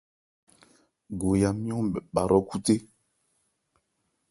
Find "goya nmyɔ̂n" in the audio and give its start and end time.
1.19-1.85